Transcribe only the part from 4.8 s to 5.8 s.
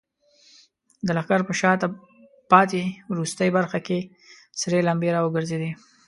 لمبې راوګرځېدې.